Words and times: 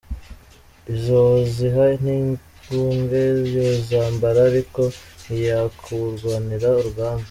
Izo 0.93 1.15
woziha 1.27 1.85
n’inguge 2.03 3.23
yozambara 3.55 4.39
ariko 4.49 4.81
ntiyokurwanira 5.21 6.67
urugamba. 6.79 7.19